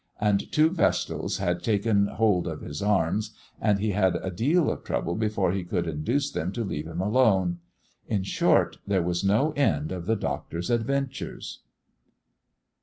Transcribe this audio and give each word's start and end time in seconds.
And 0.19 0.51
two 0.51 0.71
vestals 0.71 1.37
had 1.37 1.61
taken 1.61 2.07
hold 2.07 2.47
of 2.47 2.61
his 2.61 2.81
arms, 2.81 3.35
and 3.59 3.77
he 3.77 3.91
had 3.91 4.15
a 4.15 4.31
deal 4.31 4.71
of 4.71 4.83
trouble 4.83 5.13
before 5.15 5.51
he 5.51 5.63
could 5.63 5.85
induce 5.85 6.31
them 6.31 6.51
to 6.53 6.63
leave 6.63 6.87
him 6.87 6.99
alone. 7.01 7.59
In 8.07 8.23
short, 8.23 8.79
there 8.87 9.03
was 9.03 9.23
no 9.23 9.51
end 9.51 9.91
of 9.91 10.07
the 10.07 10.15
Doctor's 10.15 10.71
adventures. 10.71 11.59